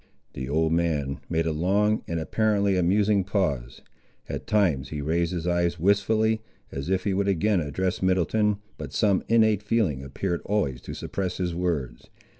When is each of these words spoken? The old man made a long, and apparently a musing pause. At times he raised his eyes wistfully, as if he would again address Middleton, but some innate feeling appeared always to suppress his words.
The 0.33 0.49
old 0.49 0.71
man 0.73 1.19
made 1.29 1.45
a 1.45 1.51
long, 1.51 2.01
and 2.07 2.19
apparently 2.19 2.75
a 2.75 2.81
musing 2.81 3.23
pause. 3.23 3.81
At 4.27 4.47
times 4.47 4.89
he 4.89 4.99
raised 4.99 5.31
his 5.31 5.45
eyes 5.45 5.79
wistfully, 5.79 6.41
as 6.71 6.89
if 6.89 7.03
he 7.03 7.13
would 7.13 7.27
again 7.27 7.59
address 7.59 8.01
Middleton, 8.01 8.57
but 8.79 8.93
some 8.93 9.23
innate 9.27 9.61
feeling 9.61 10.03
appeared 10.03 10.41
always 10.43 10.81
to 10.81 10.95
suppress 10.95 11.37
his 11.37 11.53
words. 11.53 12.07